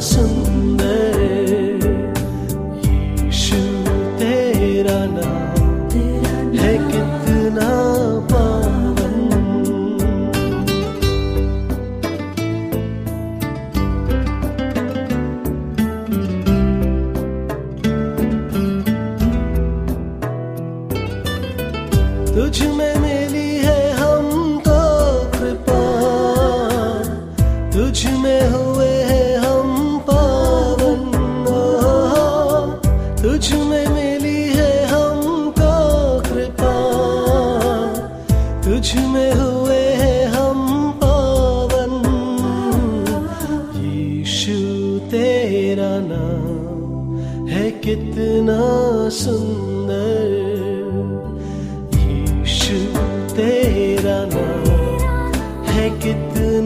[0.00, 0.37] कितना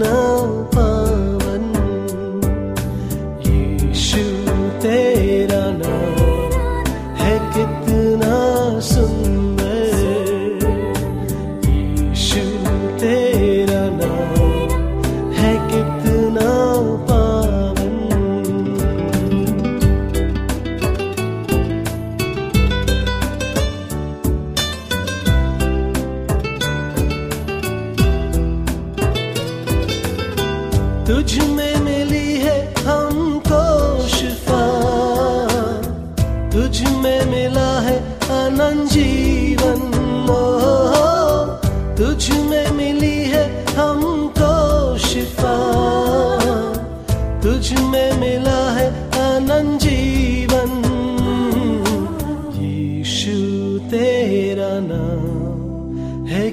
[0.02, 0.71] कितना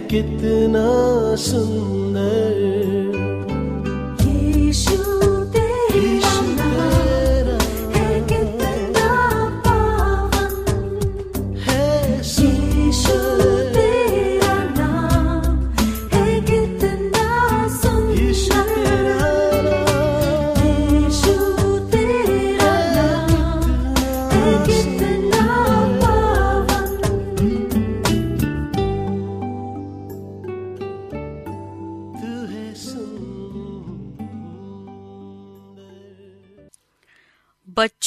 [0.10, 0.86] कितना
[1.38, 2.99] सुंदर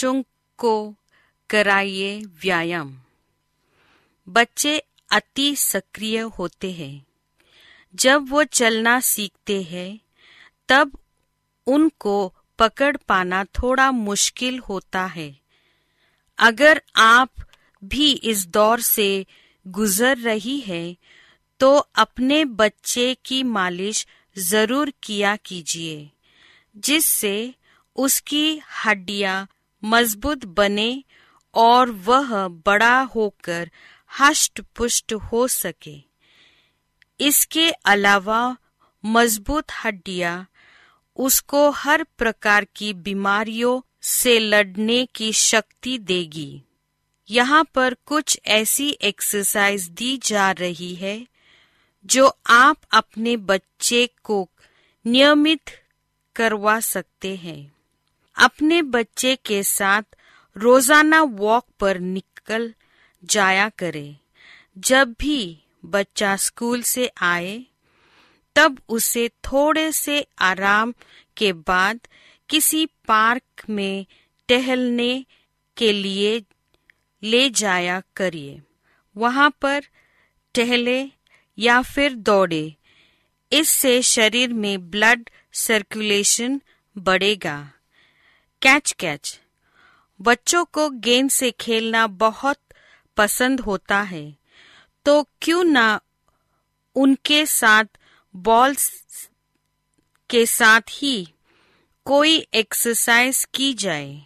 [0.03, 0.23] बच्चों
[0.59, 0.95] को
[1.51, 2.89] कराइए व्यायाम।
[4.29, 4.77] बच्चे
[5.11, 7.05] अति सक्रिय होते हैं।
[7.95, 10.01] जब वो चलना सीखते हैं,
[10.69, 10.99] तब
[11.67, 12.17] उनको
[12.59, 15.31] पकड़ पाना थोड़ा मुश्किल होता है।
[16.39, 17.47] अगर आप
[17.83, 19.09] भी इस दौर से
[19.67, 20.85] गुजर रही है
[21.61, 24.07] तो अपने बच्चे की मालिश
[24.37, 26.11] ज़रूर किया कीजिए,
[26.77, 27.55] जिससे
[27.97, 29.47] उसकी हड्डियाँ
[29.85, 31.05] मज़बूत बने
[31.55, 33.71] और वह बड़ा होकर
[34.21, 36.03] हष्ट पुष्ट हो सके।
[37.21, 38.57] इसके अलावा
[39.05, 40.47] मज़बूत हड्डियाँ
[41.17, 46.63] उसको हर प्रकार की बीमारियों से लड़ने की शक्ति देगी।
[47.31, 51.27] यहाँ पर कुछ ऐसी एक्सरसाइज दी जा रही है,
[52.07, 54.49] जो आप अपने बच्चे को
[55.07, 55.61] नियमित
[56.37, 57.72] करवा सकते हैं।
[58.37, 60.03] अपने बच्चे के साथ
[60.57, 62.75] रोज़ाना वॉक पर निकल
[63.25, 64.17] जाया करें।
[64.79, 67.67] जब भी बच्चा स्कूल से आए,
[68.57, 70.95] तब उसे थोड़े से आराम
[71.37, 72.01] के बाद
[72.49, 74.07] किसी पार्क में
[74.49, 75.27] टहलने
[75.77, 76.43] के लिए
[77.23, 78.63] ले जाया करिए।
[79.17, 79.83] वहाँ पर
[80.55, 81.11] टहले
[81.59, 82.75] या फिर दौड़े।
[83.53, 86.61] इससे शरीर में ब्लड सर्कुलेशन
[86.99, 87.73] बढ़ेगा।
[88.63, 89.41] Catch catch.
[90.21, 92.57] बच्चों को गेंद से खेलना बहुत
[93.17, 94.37] पसंद होता है।
[95.05, 96.01] तो क्यों ना
[96.95, 97.85] उनके साथ
[98.37, 98.77] बॉल
[100.31, 101.29] के साथ ही
[102.05, 104.23] कोई एक्सरसाइज की जाए।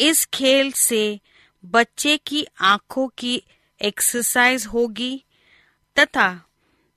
[0.00, 1.20] इस खेल से
[1.64, 3.42] बच्चे की आँखों की
[3.82, 5.24] एक्सरसाइज होगी
[5.98, 6.48] तथा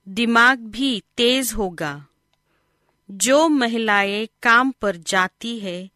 [0.08, 2.06] दिमाग भी तेज होगा।
[3.10, 5.90] जो महिलाएँ काम पर जाती है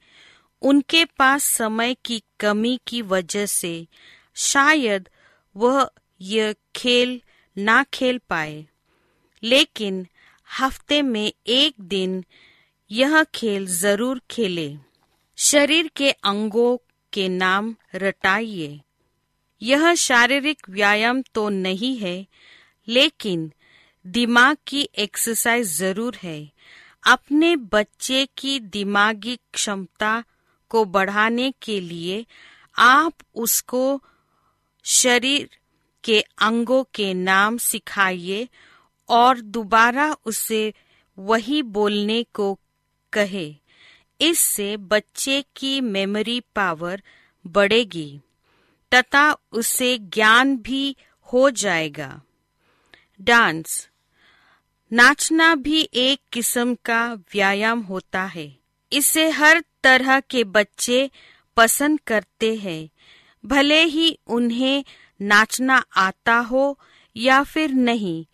[0.62, 3.86] उनके पास समय की कमी की वजह से
[4.36, 5.08] शायद
[5.56, 5.90] वह
[6.20, 7.20] यह खेल
[7.56, 8.66] ना खेल पाए।
[9.42, 10.06] लेकिन
[10.60, 12.24] हफ़्ते में एक दिन
[12.90, 14.76] यह खेल ज़रूर खेले।
[15.38, 16.76] शरीर के अंगों
[17.12, 18.80] के नाम रटाइए।
[19.62, 22.26] यह शारीरिक व्यायाम तो नहीं है,
[22.88, 23.52] लेकिन
[24.06, 26.50] दिमाग की एक्सरसाइज ज़रूर है।
[27.06, 30.24] अपने बच्चे की दिमागी क्षमता
[30.70, 32.26] को बढ़ाने के लिए
[32.78, 34.02] आप उसको
[34.84, 35.50] शरीर
[36.04, 38.48] के अंगों के नाम सिखाइए
[39.08, 40.74] और दोबारा उसे
[41.18, 42.58] वही बोलने को
[43.12, 43.54] कहे।
[44.20, 47.02] इससे बच्चे की मेमोरी पावर
[47.46, 48.20] बढ़ेगी,
[48.94, 50.96] तथा उसे ज्ञान भी
[51.32, 52.22] हो जाएगा।
[53.20, 53.88] डांस।
[54.92, 58.56] नाचना भी एक किस्म का व्यायाम होता है।
[58.92, 61.10] इसे हर तरह के बच्चे
[61.56, 62.88] पसंद करते हैं।
[63.44, 64.84] भले ही उन्हें
[65.20, 66.78] नाचना आता हो
[67.16, 68.24] या फिर नहीं,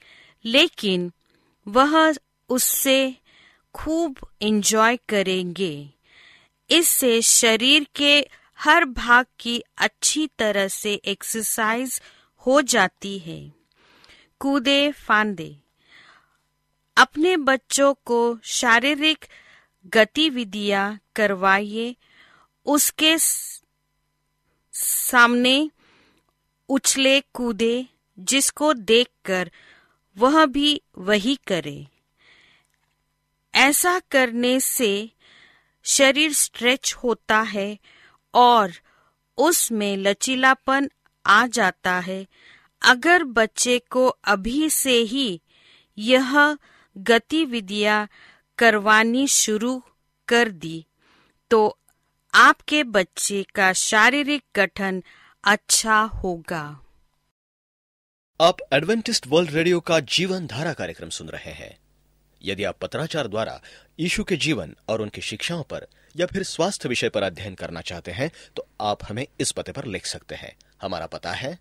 [0.45, 1.13] लेकिन
[1.69, 2.15] वह
[2.49, 3.15] उससे
[3.75, 5.91] खूब एंजॉय करेंगे।
[6.71, 8.27] इससे शरीर के
[8.59, 12.01] हर भाग की अच्छी तरह से एक्सरसाइज
[12.47, 13.53] हो जाती है।
[14.39, 15.57] कूदे फांदे।
[16.97, 19.25] अपने बच्चों को शारीरिक
[19.87, 21.97] गतिविधियाँ करवाइए,
[22.67, 23.17] उसके
[24.73, 25.71] सामने
[26.69, 27.87] उछले कूदे,
[28.19, 29.51] जिसको देखकर
[30.19, 31.87] वह भी वही करे।
[33.55, 35.11] ऐसा करने से
[35.85, 37.79] शरीर स्ट्रेच होता है
[38.35, 38.71] और
[39.37, 40.91] उसमें लचीलापन
[41.27, 42.27] आ जाता है।
[42.83, 45.41] अगर बच्चे को अभी से ही
[45.99, 46.57] यह
[46.97, 48.09] गतिविधियाँ
[48.59, 49.83] करवानी शुरू
[50.29, 50.87] कर दी।
[51.51, 51.79] तो
[52.35, 55.03] आपके बच्चे का शारीरिक गठन
[55.45, 56.81] अच्छा होगा।
[58.41, 61.77] आप एडवेंटिस्ट वर्ल्ड रेडियो का जीवन धारा कार्यक्रम सुन रहे हैं।
[62.43, 63.61] यदि आप पत्राचार द्वारा
[64.01, 68.11] यीशु के जीवन और उनकी शिक्षाओं पर या फिर स्वास्थ्य विषय पर अध्ययन करना चाहते
[68.11, 71.59] हैं तो आप हमें इस पते पर लिख सकते हैं। हमारा पता है।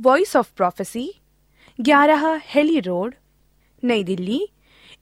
[0.00, 1.12] वॉइस ऑफ़ प्रोफेसी
[1.80, 3.14] ग्यारह हेली रोड
[3.84, 4.48] नई दिल्ली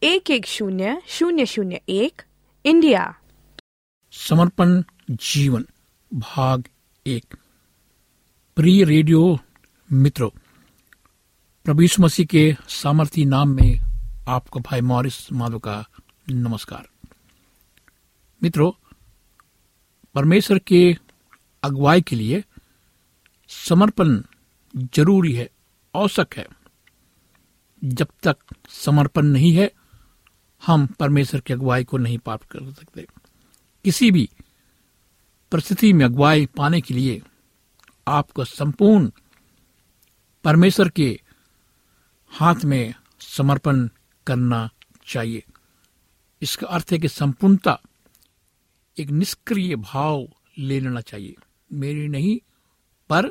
[0.03, 2.23] एक एक शून्य शून्य शून्य एक
[2.65, 3.15] इंडिया।
[4.13, 5.67] समर्पण जीवन,
[6.15, 6.65] भाग
[7.07, 7.35] एक।
[8.57, 9.39] प्रिय रेडियो
[9.93, 10.31] मित्रों,
[11.65, 13.81] प्रभु मसीह के सामर्थी नाम में
[14.29, 15.87] आपको भाई मॉरिस माधव का
[16.31, 16.89] नमस्कार।
[18.43, 18.73] मित्रों,
[20.15, 20.97] परमेश्वर के
[21.63, 22.45] अगुवाई के लिए
[23.49, 24.23] समर्पण
[24.95, 25.51] ज़रूरी है,
[25.97, 26.47] आवश्यक है।
[27.85, 28.37] जब तक
[28.69, 29.73] समर्पण नहीं है
[30.67, 33.07] हम परमेश्वर की अगुवाई को नहीं प्राप्त कर सकते।
[33.85, 34.31] किसी भी
[35.53, 37.23] परिस्थिति में अगुवाई पाने के लिए
[38.09, 39.11] आपको संपूर्ण
[40.45, 41.21] परमेश्वर के
[42.29, 43.89] हाथ में समर्पण
[44.27, 44.71] करना
[45.07, 45.45] चाहिए।
[46.43, 47.81] इसका अर्थ है कि संपूर्णता,
[48.99, 50.29] एक निष्क्रिय भाव
[50.59, 51.35] ले लेना चाहिए।
[51.73, 52.39] मेरी नहीं,
[53.09, 53.29] पर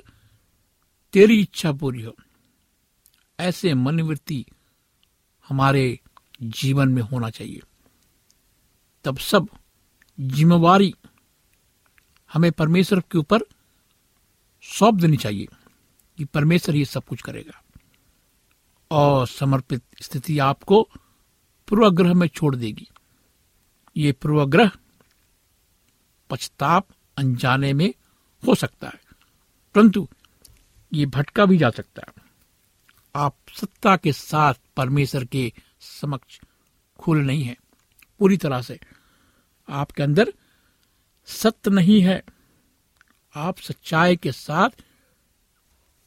[1.13, 2.15] तेरी इच्छा पूरी हो।
[3.39, 4.45] ऐसे मनोवृत्ति
[5.49, 5.99] हमारे
[6.43, 7.61] जीवन में होना चाहिए।
[9.05, 9.47] तब सब
[10.19, 10.93] जिम्मेवारी
[12.33, 13.39] हमें परमेश्वर के ऊपर
[14.63, 15.47] सौंप देनी चाहिए
[16.17, 17.61] कि परमेश्वर ही सब कुछ करेगा।
[18.91, 20.81] और समर्पित स्थिति आपको
[21.67, 22.87] पूर्वाग्रह में छोड़ देगी।
[23.97, 24.71] ये पूर्वाग्रह
[26.29, 27.93] पछताप अनजाने में
[28.43, 29.01] हो सकता है,
[29.75, 30.07] परंतु
[30.93, 32.23] ये भटका भी जा सकता है।
[33.15, 35.51] आप सत्ता के साथ परमेश्वर के
[35.83, 36.41] समक्ष
[36.99, 37.57] खुल नहीं है।
[38.19, 38.79] पूरी तरह से
[39.69, 40.33] आपके अंदर
[41.25, 42.23] सत्य नहीं है।
[43.35, 44.69] आप सच्चाई के साथ,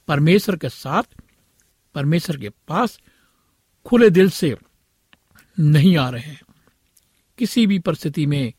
[0.08, 1.02] परमेश्वर के साथ,
[1.94, 3.00] परमेश्वर के पास
[3.84, 4.56] खुले दिल से
[5.60, 6.40] नहीं आ रहे हैं।
[7.38, 8.52] किसी भी परिस्थिति में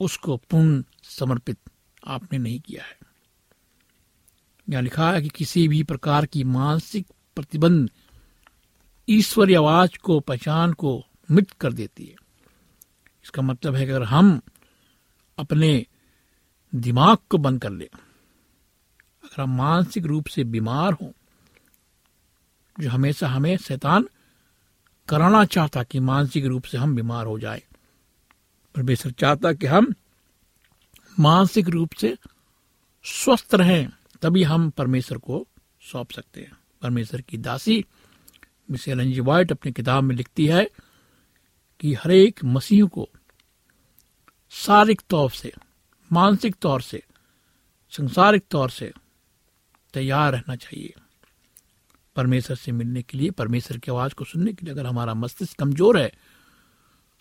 [0.00, 1.58] उसको पूर्ण समर्पित
[2.06, 2.98] आपने नहीं किया है।
[4.70, 7.90] यहाँ लिखा है कि किसी भी प्रकार की मानसिक प्रतिबंध
[9.08, 12.14] ईश्वरीय आवाज़ को, पहचान को मिट कर देती है।
[13.24, 14.40] इसका मतलब है कि अगर हम
[15.38, 15.86] अपने
[16.74, 17.90] दिमाग को बंद कर ले,
[19.24, 21.12] अगर हम मानसिक रूप से बीमार हों,
[22.80, 24.08] जो हमेशा हमें शैतान
[25.08, 27.62] कराना चाहता कि मानसिक रूप से हम बीमार हो जाए,
[28.74, 29.94] परमेश्वर चाहता कि हम
[31.20, 32.16] मानसिक रूप से
[33.04, 33.88] स्वस्थ रहें,
[34.22, 35.46] तभी हम परमेश्वर को
[35.92, 37.84] सौंप सकते हैं। परमेश्वर की दासी
[38.72, 40.64] मिसेल एनजी वाइट अपनी किताब में लिखती है
[41.80, 43.08] कि हरेक मसीह को
[44.52, 45.52] शारीरिक तौर से,
[46.10, 47.02] मानसिक तौर से,
[47.92, 48.92] संसारिक तौर से
[49.94, 50.94] तैयार रहना चाहिए।
[52.16, 55.58] परमेश्वर से मिलने के लिए, परमेश्वर की आवाज़ को सुनने के लिए अगर हमारा मस्तिष्क
[55.58, 56.12] कमज़ोर है,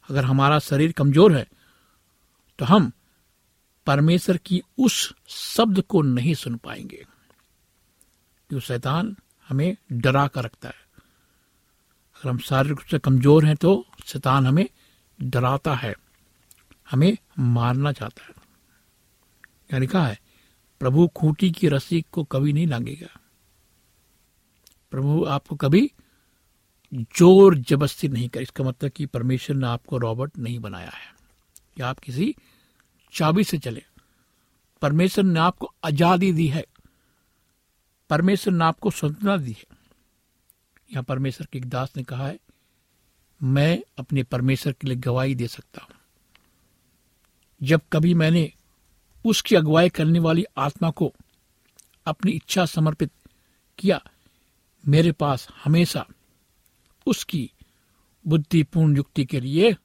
[0.10, 1.48] अगर हमारा शरीर कमज़ोर है
[2.60, 2.92] तो हम
[3.88, 7.06] परमेश्वर की उस शब्द को नहीं सुन पाएँगे।
[8.50, 8.60] क्यों?
[8.60, 9.16] शैतान
[9.50, 10.81] हमें डरा कर रखता है।
[12.22, 14.70] अगर हम शारीरिक रूप से कमज़ोर हैं तो शैतान हमें
[15.22, 15.96] डराता है,
[16.92, 18.34] हमें मारना चाहता है।
[19.70, 20.20] क्या लिखा है,
[20.80, 23.20] प्रभु खूंटी की रस्सी को कभी नहीं लांगेगा।
[24.92, 25.92] प्रभु आपको कभी
[26.94, 31.16] ज़ोर जबरस्ती नहीं कर। इसका मतलब कि परमेश्वर ने आपको रॉबर्ट नहीं बनाया है।
[31.76, 32.36] कि आप किसी
[33.14, 33.84] चाबी से चले।
[34.82, 36.66] परमेश्वर ने आपको आज़ादी दी है।
[38.10, 39.81] परमेश्वर ने आपको स्वतंत्रता दी है।
[40.92, 42.40] यहाँ परमेश्वर के एक दास ने कहा है,
[43.42, 45.96] मैं अपने परमेश्वर के लिए गवाही दे सकता हूँ।
[47.62, 48.52] जब कभी मैंने
[49.26, 51.14] उसकी अगुवाई करने वाली आत्मा को
[52.06, 53.12] अपनी इच्छा समर्पित
[53.78, 54.02] किया,
[54.84, 56.06] मेरे पास हमेशा
[57.06, 57.52] उसकी
[58.26, 59.76] बुद्धिपूर्ण युक्ति के लिए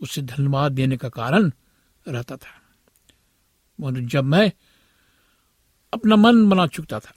[0.00, 1.50] उसे धन्यवाद देने का कारण
[2.06, 2.58] रहता था।
[3.78, 4.50] जब मैं
[5.92, 7.12] अपना मन बना चुकता था,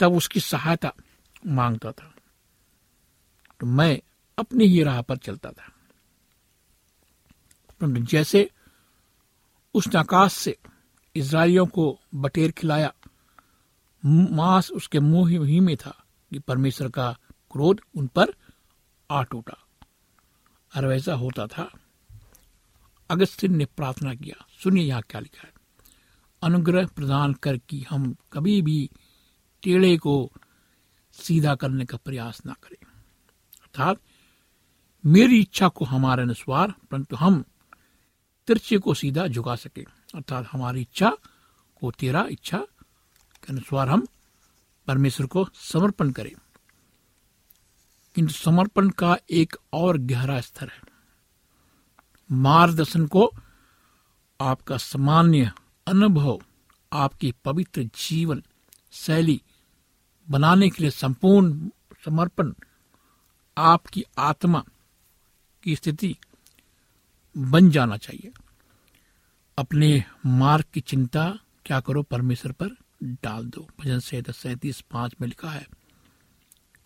[0.00, 0.92] तब उसकी सहायता
[1.46, 2.14] माँगता था।
[3.60, 4.00] तो मैं
[4.38, 5.72] अपनी ही राह पर चलता था।
[7.80, 8.50] परंतु जैसे
[9.74, 10.58] उसने आकाश से
[11.16, 12.94] इसराइलियों को बटेर खिलाया,
[14.04, 17.18] मांस उसके मुँह ही में था कि परमेश्वर का
[17.52, 18.24] क्रोध उन पर
[19.10, 19.66] आ टूटा।
[20.76, 21.70] और वैसा होता था।
[23.10, 25.52] अगस्तिन ने प्रार्थना किया, सुनिए यहाँ क्या लिखा है।
[26.42, 28.90] अनुग्रह प्रदान कर कि हम कभी भी
[29.62, 30.32] टेढ़े को
[31.12, 32.86] सीधा करने का प्रयास ना करें।
[33.62, 33.96] अर्थात,
[35.06, 37.44] मेरी इच्छा को हमारे अनुसार, परंतु हम
[38.46, 41.16] तिरछे को सीधा झुका सके। अर्थात, हमारी इच्छा
[41.76, 42.58] को तेरा इच्छा
[43.34, 44.06] के अनुसार हम
[44.86, 46.32] परमेश्वर को समर्पण करें।
[48.14, 50.80] किंतु समर्पण का एक और गहरा स्तर है।
[52.32, 53.30] मार्गदर्शन को
[54.40, 55.52] आपका सामान्य
[55.86, 56.38] अनुभव,
[56.92, 58.42] आपकी पवित्र जीवन
[58.92, 59.42] शैली
[60.32, 61.68] बनाने के लिए संपूर्ण
[62.04, 62.52] समर्पण
[63.58, 64.64] आपकी आत्मा
[65.62, 66.16] की स्थिति
[67.38, 68.32] बन जाना चाहिए।
[69.58, 72.68] अपने मार्ग की चिंता क्या करो परमेश्वर पर?
[73.02, 75.66] डाल दो। भजन से सैतीस, पाँच में लिखा है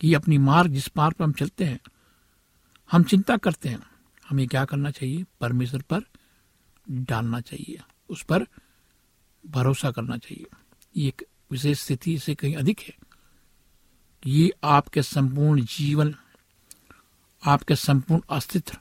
[0.01, 1.79] कि अपनी मार्ग जिस मार्ग पर हम चलते हैं,
[2.91, 3.79] हम चिंता करते हैं,
[4.29, 5.25] हमें क्या करना चाहिए?
[5.41, 5.99] परमेश्वर पर
[6.91, 8.43] डालना चाहिए। उस पर
[9.47, 10.45] भरोसा करना चाहिए।
[10.97, 13.06] ये एक विशेष स्थिति से कहीं अधिक है।
[14.25, 16.15] ये आपके संपूर्ण जीवन,
[17.45, 18.77] आपके संपूर्ण अस्तित्व,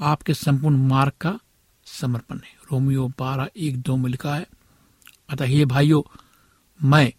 [0.00, 1.38] आपके संपूर्ण मार्ग का
[1.84, 4.46] समर्पण है। रोमियो बारह एक दो में लिखा है,
[5.28, 6.02] अतः हे भाइयों,
[6.80, 7.12] मैं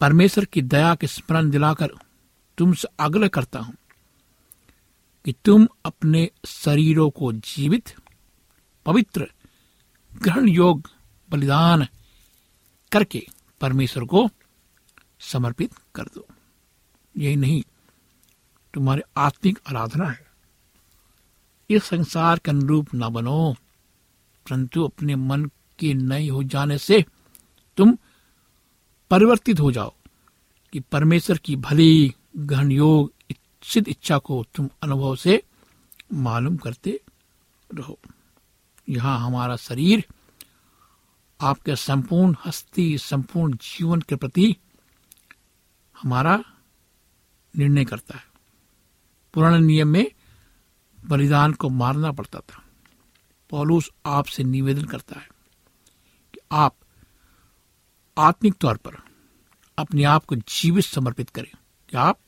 [0.00, 1.90] परमेश्वर की दया के स्मरण दिलाकर
[2.58, 3.76] तुमसे आग्रह करता हूँ
[5.24, 7.94] कि तुम अपने शरीरों को जीवित,
[8.86, 9.28] पवित्र,
[10.22, 10.90] ग्रहण योग,
[11.30, 11.86] बलिदान
[12.92, 13.26] करके
[13.60, 14.28] परमेश्वर को
[15.20, 16.26] समर्पित कर दो।
[17.16, 17.62] यही नहीं,
[18.74, 20.26] तुम्हारी आत्मिक आराधना है।
[21.70, 23.54] इस संसार के अनुरूप न बनो,
[24.50, 25.44] परंतु अपने मन
[25.78, 27.04] के नए हो जाने से
[27.76, 27.96] तुम
[29.10, 29.94] परिवर्तित हो जाओ
[30.72, 35.42] कि परमेश्वर की भली गहन योग, इच्छित इच्छा को तुम अनुभव से
[36.12, 37.00] मालूम करते
[37.74, 37.98] रहो।
[38.88, 40.04] यहाँ हमारा शरीर
[41.40, 44.56] आपके संपूर्ण हस्ती, संपूर्ण जीवन के प्रति
[46.02, 46.44] हमारा
[47.56, 48.24] निर्णय करता है।
[49.34, 50.12] पुराने नियम में
[51.04, 52.64] बलिदान को मारना पड़ता था।
[53.50, 55.28] पौलुस आपसे निवेदन करता है
[56.34, 56.76] कि आप
[58.18, 58.96] आत्मिक तौर पर
[59.78, 61.52] अपने आप को जीवित समर्पित करें।
[61.88, 62.20] कि आप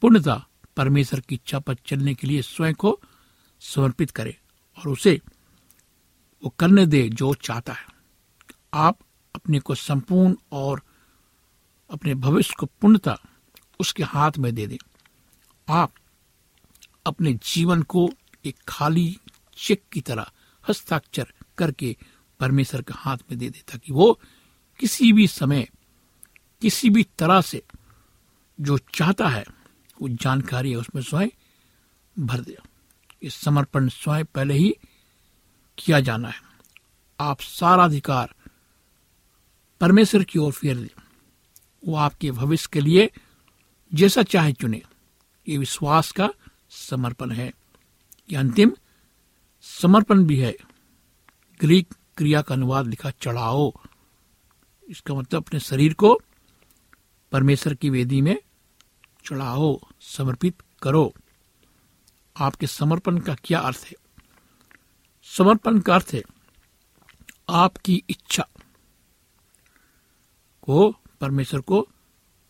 [0.00, 0.42] पूर्णतः
[0.76, 3.00] परमेश्वर की इच्छा पर चलने के लिए स्वयं को
[3.60, 4.34] समर्पित करें
[4.78, 5.20] और उसे
[6.44, 7.86] वो करने दे जो चाहता है।
[8.74, 8.98] आप
[9.34, 10.82] अपने को संपूर्ण और
[11.92, 13.18] अपने भविष्य को पूर्णता
[13.80, 14.76] उसके हाथ में दे दें।
[15.68, 15.92] आप
[17.06, 18.10] अपने जीवन को
[18.44, 19.18] एक खाली
[19.56, 20.30] चेक की तरह
[20.68, 21.96] हस्ताक्षर करके
[22.40, 24.20] परमेश्वर के हाथ में दे दे, ताकि वो
[24.78, 25.68] किसी भी समय,
[26.60, 27.62] किसी भी तरह से
[28.60, 29.44] जो चाहता है,
[30.02, 31.28] वो जानकारी है उसमें स्वयं
[32.26, 32.56] भर दे।
[33.22, 34.76] इस समर्पण स्वयं पहले ही
[35.78, 36.42] किया जाना है।
[37.20, 38.34] आप सारा अधिकार
[39.80, 41.01] परमेश्वर की ओर फेर दें।
[41.86, 43.10] वो आपके भविष्य के लिए
[43.94, 44.82] जैसा चाहे चुने।
[45.48, 46.30] ये विश्वास का
[46.70, 47.52] समर्पण है।
[48.30, 48.72] ये अंतिम
[49.60, 50.56] समर्पण भी है।
[51.60, 53.72] ग्रीक क्रिया का अनुवाद लिखा, चढ़ाओ।
[54.88, 56.20] इसका मतलब अपने शरीर को
[57.32, 58.42] परमेश्वर की वेदी में
[59.24, 61.14] चढ़ाओ, समर्पित करो।
[62.36, 63.94] आपके समर्पण का क्या अर्थ है?
[65.22, 66.22] समर्पण का अर्थ है
[67.50, 68.48] आपकी इच्छा
[70.62, 71.86] को परमेश्वर को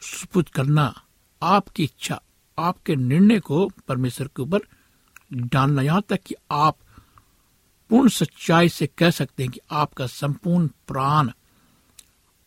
[0.03, 1.03] सुपुत करना,
[1.43, 2.21] आपकी इच्छा,
[2.59, 4.61] आपके निर्णय को परमेश्वर के ऊपर
[5.33, 6.77] डालना। यहाँ तक कि आप
[7.91, 11.31] पूर्ण सच्चाई से कह सकते हैं कि आपका संपूर्ण प्राण,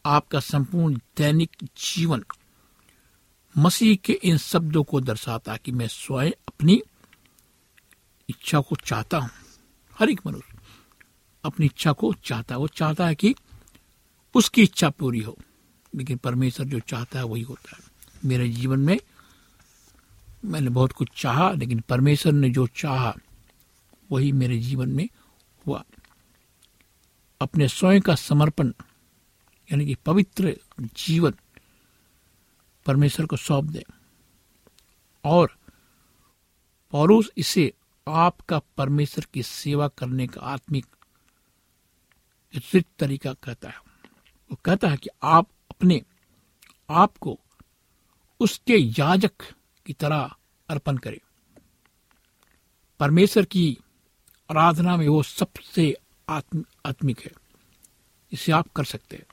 [0.05, 2.23] आपका संपूर्ण दैनिक जीवन
[3.55, 6.81] मसीह के इन शब्दों को दर्शाता कि मैं स्वयं अपनी
[8.29, 9.29] इच्छा को चाहता हूँ।
[9.99, 10.57] हर एक मनुष्य
[11.45, 13.35] अपनी इच्छा को चाहता है। वो चाहता है कि
[14.35, 15.37] उसकी इच्छा पूरी हो।
[15.95, 17.83] लेकिन परमेश्वर जो चाहता है वही होता है।
[18.25, 18.99] मेरे जीवन में
[20.45, 23.15] मैंने बहुत कुछ चाहा, लेकिन परमेश्वर ने जो चाहा,
[24.11, 25.09] वही मेरे जीवन में
[25.67, 25.83] हुआ।
[27.41, 28.67] अपने स्वयं का समर्पण,
[29.71, 31.33] यानी कि पवित्र जीवन,
[32.85, 33.83] परमेश्वर को सौंप दे।
[35.23, 35.57] और
[36.91, 37.73] पौरुष इसे
[38.07, 40.85] आपका परमेश्वर की सेवा करने का आत्मिक
[42.99, 43.77] तरीका कहता है।
[44.51, 46.01] वो कहता है कि आप अपने
[46.89, 47.39] आप को
[48.39, 49.31] उसके याजक
[49.85, 50.35] की तरह
[50.69, 51.19] अर्पण करें।
[52.99, 53.77] परमेश्वर की
[54.51, 55.95] आराधना में वो सबसे
[56.29, 57.31] आत्म, आत्मिक है।
[58.31, 59.25] इसे आप कर सकते हैं।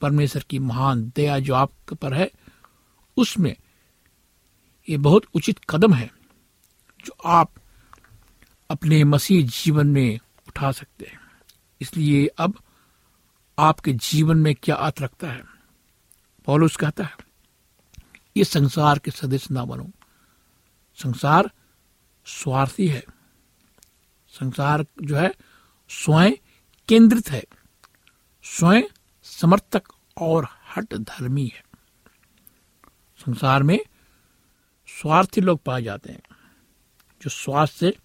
[0.00, 1.72] परमेश्वर की महान दया जो आप
[2.02, 2.30] पर है
[3.16, 3.56] उसमें
[4.88, 6.10] ये बहुत उचित कदम है
[7.04, 7.52] जो आप
[8.70, 11.20] अपने मसीह जीवन में उठा सकते हैं।
[11.80, 12.62] इसलिए अब
[13.58, 15.59] आपके जीवन में क्या अर्थ रखता है?
[16.44, 17.16] पौलुस कहता है,
[18.36, 19.90] ये संसार के सदस्य ना बनो।
[20.96, 21.50] संसार
[22.26, 23.04] स्वार्थी है।
[24.28, 25.34] संसार जो है,
[25.88, 26.32] स्वयं
[26.88, 27.44] केंद्रित है।
[28.42, 28.82] स्वयं
[29.22, 29.82] समर्थक
[30.16, 31.64] और हट धर्मी है।
[33.18, 33.80] संसार में
[34.86, 36.22] स्वार्थी लोग पाए जाते हैं।
[37.22, 37.96] जो स्वार्थ से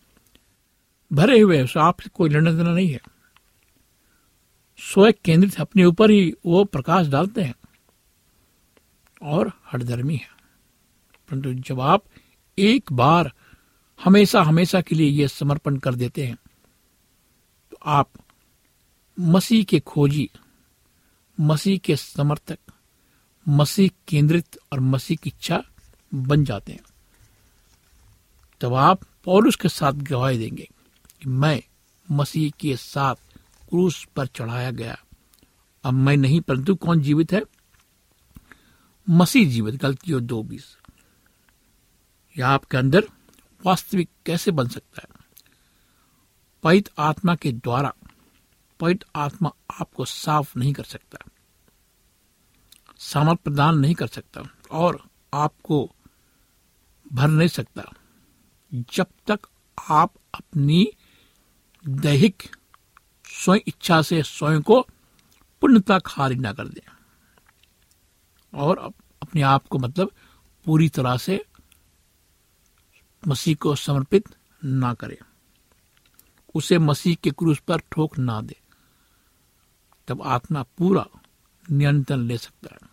[1.13, 3.01] भरे हुए हैं आपसे कोई लेना देना नहीं है।
[4.77, 7.55] स्वयं केंद्रित अपने ऊपर ही वो प्रकाश डालते हैं।
[9.25, 10.29] और हटधर्मी है।
[11.29, 12.03] परंतु जब आप
[12.57, 13.31] एक बार
[13.99, 16.38] हमेशा हमेशा के लिए यह समर्पण कर देते हैं
[17.71, 18.09] तो आप
[19.19, 20.29] मसीह के खोजी,
[21.39, 22.59] मसीह के समर्थक,
[23.47, 25.63] मसीह केंद्रित और मसीह की इच्छा
[26.13, 26.83] बन जाते हैं।
[28.61, 30.69] तब आप पौलुस के साथ गवाही देंगे
[31.21, 31.61] कि मैं
[32.11, 33.15] मसीह के साथ
[33.69, 34.97] क्रूस पर चढ़ाया गया।
[35.83, 37.41] अब मैं नहीं, परंतु कौन जीवित है?
[39.09, 40.77] मसीह जीवित, गलती और दो बीस।
[42.37, 43.09] यह आपके अंदर
[43.65, 45.25] वास्तविक कैसे बन सकता है?
[46.63, 47.93] पवित आत्मा के द्वारा
[48.79, 51.17] पवित आत्मा आपको साफ़ नहीं कर सकता।
[52.97, 55.95] सामर्थ प्रदान नहीं कर सकता और आपको
[57.13, 57.93] भर नहीं सकता।
[58.73, 59.39] जब तक
[59.89, 60.87] आप अपनी
[61.87, 62.43] दैहिक
[63.27, 64.87] स्वयं इच्छा से स्वयं को
[65.61, 66.94] पूर्णता खारिज ना कर दें।
[68.55, 70.11] और अपने आप को मतलब
[70.65, 71.45] पूरी तरह से
[73.27, 74.29] मसीह को समर्पित
[74.65, 75.17] ना करें।
[76.55, 78.59] उसे मसीह के क्रूस पर ठोक ना दे।
[80.07, 81.05] तब आत्मा पूरा
[81.71, 82.89] नियंत्रण ले सकता है।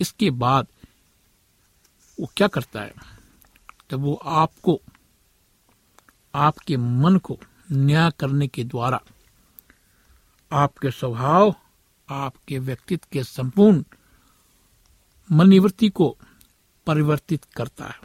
[0.00, 0.66] इसके बाद
[2.20, 2.94] वो क्या करता है?
[3.90, 4.80] तब वो आपको,
[6.34, 7.38] आपके मन को
[7.72, 9.02] न्याय करने के द्वारा
[10.52, 11.54] आपके स्वभाव,
[12.08, 13.84] आपके व्यक्तित्व के संपूर्ण
[15.32, 16.18] मनोवृत्ति को
[16.86, 18.00] परिवर्तित करता है।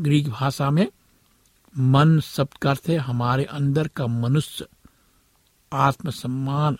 [0.00, 0.88] ग्रीक भाषा में,
[1.78, 4.66] मन शब्द का अर्थ है हमारे अंदर का मनुष्य,
[5.72, 6.78] आत्मसम्मान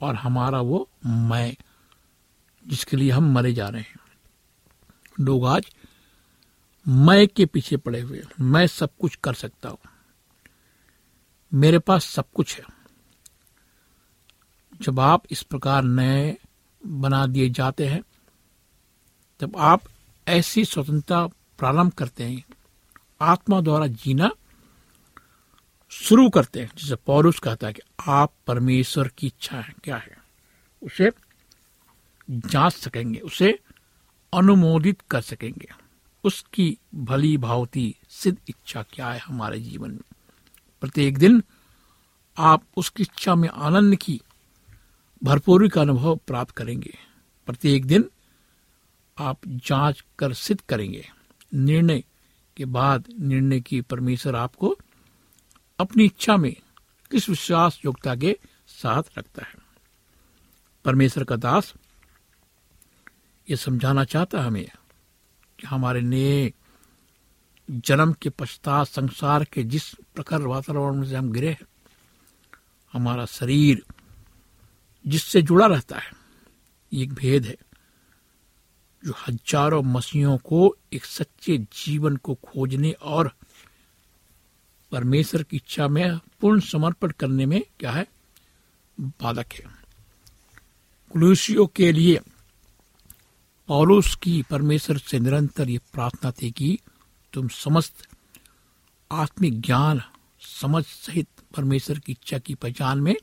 [0.00, 1.56] और हमारा वो मैं,
[2.66, 3.96] जिसके लिए हम मरे जा रहे हैं।
[5.20, 5.66] लोग आज
[6.88, 9.78] मैं के पीछे पड़े हुए मैं सब कुछ कर सकता हूँ।
[11.54, 12.64] मेरे पास सब कुछ है।
[14.82, 16.36] जब आप इस प्रकार नए
[16.86, 18.02] बना दिए जाते हैं
[19.42, 19.82] तब आप
[20.28, 22.44] ऐसी स्वतंत्रता प्रारंभ करते हैं,
[23.20, 24.30] आत्मा द्वारा जीना
[25.88, 30.18] शुरू करते हैं, जिसे पौरुष कहता है कि आप परमेश्वर की इच्छा है, क्या है?
[30.82, 31.10] उसे
[32.30, 33.58] जाँच सकेंगे, उसे
[34.34, 35.68] अनुमोदित कर सकेंगे।
[36.24, 40.22] उसकी भली भावती सिद्ध इच्छा क्या है हमारे जीवन में?
[40.80, 41.42] प्रत्येक दिन
[42.38, 44.20] आप उसकी इच्छा में आनंद की
[45.24, 46.98] भरपूरी का अनुभव प्राप्त करेंगे।
[47.46, 48.10] प्रत्येक दिन
[49.18, 51.08] आप जाँच कर सिद्ध करेंगे।
[51.54, 52.04] निर्णय
[52.56, 54.78] के बाद निर्णय की परमेश्वर आपको
[55.78, 56.56] अपनी इच्छा में
[57.10, 59.54] किस विश्वास योग्यता के साथ रखता है।
[60.84, 61.74] परमेश्वर का दास
[63.50, 64.68] ये समझाना चाहता है हमें
[65.58, 66.52] कि हमारे नए
[67.70, 71.66] जन्म के पश्चात संसार के जिस प्रखर वातावरण में से हम गिरे हैं,
[72.92, 73.82] हमारा शरीर
[75.06, 76.10] जिससे जुड़ा रहता है,
[76.92, 77.56] ये एक भेद है।
[79.04, 83.32] जो हज़ारों मसीहों को एक सच्चे जीवन को खोजने और
[84.92, 88.06] परमेश्वर की इच्छा में पूर्ण समर्पण करने में क्या है?
[89.00, 89.64] बाधक है।
[91.12, 92.20] कुलूसियों के लिए
[93.68, 96.78] पौलुस की परमेश्वर से निरंतर ये प्रार्थना थी कि
[97.32, 98.08] तुम समस्त
[99.12, 100.02] आत्मिक ज्ञान,
[100.40, 103.14] समझ सहित परमेश्वर की इच्छा की पहचान में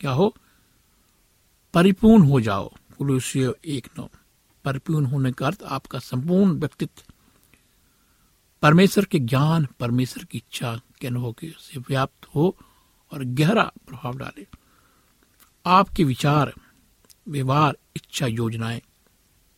[0.00, 0.36] क्या हो?
[1.74, 4.10] परिपूर्ण हो जाओ। कुलूसियो एक नौ।
[4.66, 7.02] परिपूर्ण होने का अर्थ आपका संपूर्ण व्यक्तित्व,
[8.62, 12.56] परमेश्वर के ज्ञान, परमेश्वर की इच्छा के अनुभव के से व्याप्त हो
[13.12, 14.46] और गहरा प्रभाव डाले।
[15.66, 16.54] आपके विचार,
[17.28, 18.82] व्यवहार, इच्छा, योजनाएँ,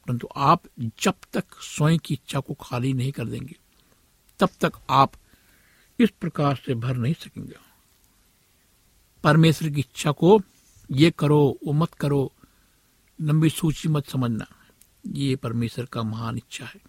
[0.07, 3.57] परंतु आप जब तक स्वयं की इच्छा को खाली नहीं कर देंगे,
[4.39, 5.13] तब तक आप
[5.99, 7.57] इस प्रकार से भर नहीं सकेंगे।
[9.25, 10.41] परमेश्वर की इच्छा को
[10.93, 12.33] ये करो, वो मत करो,
[13.21, 14.47] लंबी सूची मत समझना।
[15.09, 16.81] ये परमेश्वर का महान इच्छा है।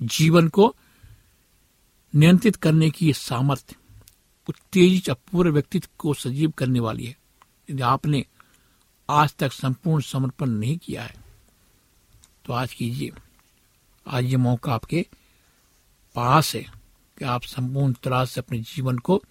[0.00, 0.74] जीवन को
[2.14, 3.76] नियंत्रित करने की सामर्थ्य
[4.48, 7.16] उत्तेजित अपूर्व व्यक्तित्व को सजीव करने वाली है।
[7.70, 8.24] यदि आपने
[9.08, 11.14] आज तक संपूर्ण समर्पण नहीं किया है
[12.44, 13.12] तो आज कीजिए।
[14.06, 15.06] आज ये मौका आपके
[16.16, 16.62] पास है
[17.18, 19.22] कि आप संपूर्ण तरह से अपने जीवन को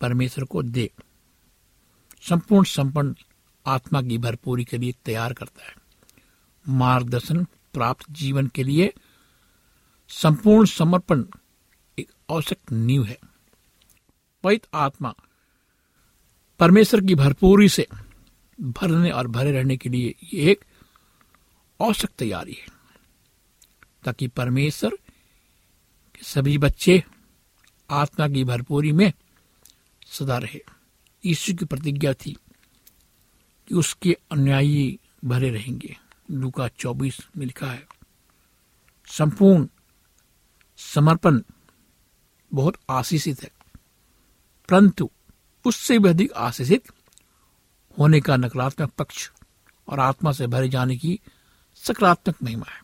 [0.00, 0.90] परमेश्वर को दे।
[2.22, 3.14] संपूर्ण संपन्न
[3.66, 5.74] आत्मा की भरपूरी के लिए तैयार करता है।
[6.64, 8.92] मार्गदर्शन प्राप्त जीवन के लिए
[10.10, 11.24] संपूर्ण समर्पण
[11.98, 13.18] एक आवश्यक नींव है।
[14.44, 15.14] पवित्र आत्मा
[16.60, 17.86] परमेश्वर की भरपूरी से
[18.60, 20.64] भरने और भरे रहने के लिए एक
[21.80, 22.66] आवश्यक तैयारी है,
[24.04, 24.90] ताकि परमेश्वर
[26.14, 27.02] के सभी बच्चे
[27.90, 29.12] आत्मा की भरपूरी में
[30.06, 30.60] सदा रहे।
[31.24, 32.36] यीशु की प्रतिज्ञा थी
[33.68, 35.96] कि उसके अनुयायी भरे रहेंगे।
[36.30, 37.86] लूका चौबीस में लिखा है।
[39.06, 39.68] संपूर्ण
[40.76, 41.40] समर्पण
[42.52, 43.50] बहुत आशीषित है।
[44.68, 45.10] परंतु
[45.66, 46.92] उससे भी अधिक आशीषित
[47.98, 49.30] होने का नकारात्मक पक्ष
[49.88, 51.20] और आत्मा से भरे जाने की
[51.74, 52.80] सकारात्मक महिमा है।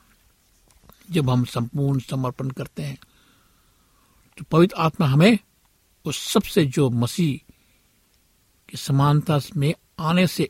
[1.10, 2.98] जब हम संपूर्ण समर्पण करते हैं
[4.38, 5.38] तो पवित्र आत्मा हमें
[6.04, 7.52] उस सबसे जो मसीह
[8.68, 10.48] की समानता में आने से,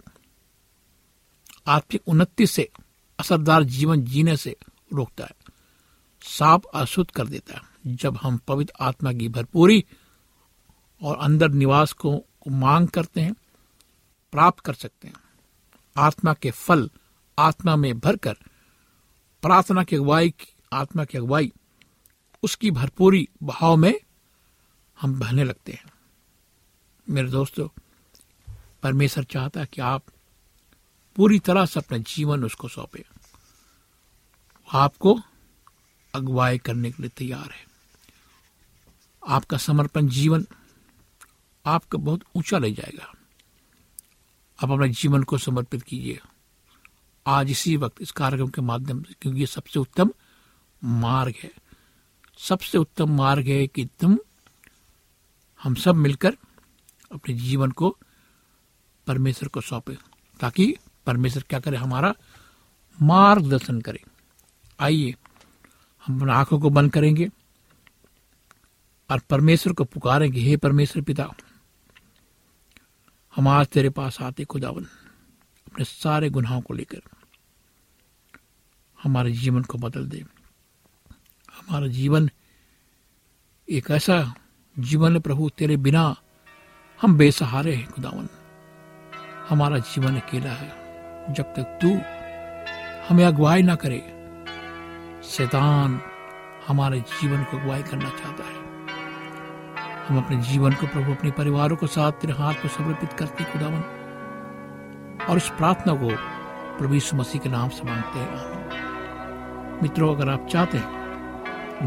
[1.66, 2.70] आत्मिक उन्नति से
[3.18, 4.56] असरदार जीवन जीने से
[4.92, 5.34] रोकता है।
[6.22, 9.84] साफ़ अशुद्ध कर देता है। जब हम पवित्र आत्मा की भरपूरी
[11.02, 13.34] और अंदर निवास को, मांग करते हैं
[14.32, 15.14] प्राप्त कर सकते हैं।
[15.96, 16.90] आत्मा के फल
[17.38, 18.34] आत्मा में भरकर
[19.42, 20.34] प्रार्थना की अगुवाई
[20.72, 21.52] आत्मा की अगुवाई
[22.42, 24.00] उसकी भरपूरी भाव में
[25.00, 25.84] हम बहने लगते हैं।
[27.10, 27.68] मेरे दोस्तों
[28.82, 30.02] परमेश्वर चाहता है कि आप
[31.16, 33.04] पूरी तरह से अपना जीवन उसको सौंपे।
[34.72, 35.20] आपको
[36.14, 37.66] अगुवाई करने के लिए तैयार है।
[39.28, 40.46] आपका समर्पण जीवन
[41.66, 43.14] आपको बहुत ऊँचा ले जाएगा।
[44.62, 46.20] आप अपने जीवन को समर्पित कीजिए।
[47.26, 50.10] आज इसी वक्त, इस कार्यक्रम के माध्यम से, क्योंकि ये सबसे उत्तम
[50.84, 51.52] मार्ग है।
[52.38, 54.18] सबसे उत्तम मार्ग है कि तुम,
[55.62, 56.36] हम सब मिलकर
[57.12, 57.98] अपने जीवन को
[59.06, 59.98] परमेश्वर को सौंपे,
[60.40, 61.76] ताकि परमेश्वर क्या करे?
[61.76, 62.14] हमारा
[63.02, 64.02] मार्गदर्शन करे।
[64.80, 65.14] आइए,
[66.06, 67.28] हम अपनी आँखों को बंद करेंगे
[69.10, 71.30] और परमेश्वर को पुकारेंगे, हे परमेश्वर पिता,
[73.36, 74.84] हम आज तेरे पास आते खुदावन,
[75.66, 77.02] अपने सारे गुनाहों को लेकर।
[79.02, 80.24] हमारे जीवन को बदल दे।
[81.52, 82.30] हमारा जीवन
[83.70, 84.34] एक ऐसा
[84.78, 86.16] जीवन है प्रभु, तेरे बिना
[87.02, 88.28] हम बेसहारे हैं खुदावन।
[89.48, 90.83] हमारा जीवन अकेला है।
[91.30, 91.88] जब तक तू
[93.08, 94.02] हमें अगुवाई ना करे,
[95.24, 96.00] शैतान
[96.68, 98.64] हमारे जीवन को अगुवाई करना चाहता है।
[100.08, 103.84] हम अपने जीवन को प्रभु अपने परिवारों के साथ, तेरे हाथ को समर्पित करते खुदावन।
[105.30, 106.08] और इस प्रार्थना को
[106.78, 108.64] प्रभु यीशु मसीह के नाम से मांगते हैं
[109.82, 110.90] मित्रों, अगर आप चाहते हैं,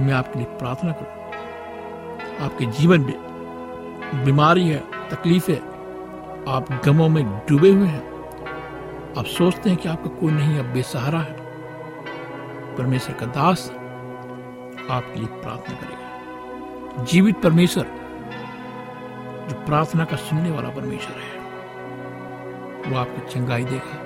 [0.05, 1.23] मैं आपके लिए प्रार्थना करूँ।
[2.45, 3.15] आपके जीवन में
[4.25, 5.57] बीमारी है, तकलीफ़ है,
[6.47, 8.16] आप गमों में डूबे हुए हैं
[9.17, 11.35] आप सोचते हैं कि आपका कोई नहीं अब बेसहारा है।
[12.75, 13.71] परमेश्वर का दास
[14.89, 17.83] आपके लिए प्रार्थना करेगा। जीवित परमेश्वर,
[19.49, 21.37] जो प्रार्थना का सुनने वाला परमेश्वर है,
[22.87, 23.97] वो आपको चंगाई देगा,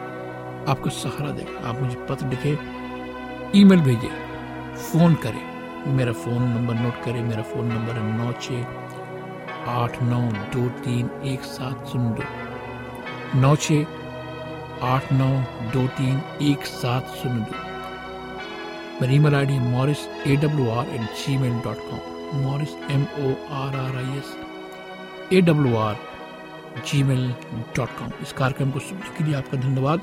[0.71, 2.57] आपको सहारा देगा। आप मुझे पत्र लिखे,
[3.59, 4.09] ईमेल भेजे,
[4.75, 5.51] फ़ोन करें।
[5.87, 8.51] मेरा फ़ोन नंबर नोट करें, मेरा फ़ोन नंबर है नौ छ
[9.67, 13.71] आठ नौ दो तीन एक सात शून्य दो। नौ छ
[14.83, 15.29] आठ नौ
[15.73, 21.01] दो तीन एक सात शून्य दो। मेरी email I D Morris A W R at
[21.37, 24.33] Gmail dot com Morris M O R R I S
[25.33, 25.95] A W R
[27.03, 27.27] Gmail
[27.77, 30.01] dot com इस कार्यक्रम को सुनने के लिए आपका धन्यवाद।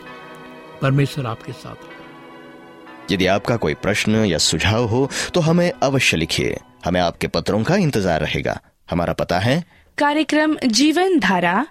[0.82, 7.00] परमेश्वर आपके साथ यदि आपका कोई प्रश्न या सुझाव हो तो हमें अवश्य लिखिए। हमें
[7.00, 9.62] आपके पत्रों का इंतज़ार रहेगा। हमारा पता है
[9.98, 11.66] कार्यक्रम Jeevan Dhara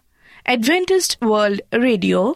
[0.50, 2.36] Adventist World Radio